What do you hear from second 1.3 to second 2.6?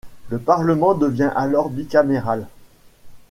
alors bicaméral.